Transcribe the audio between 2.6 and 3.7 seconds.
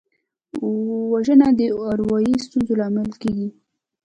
لامل کېږي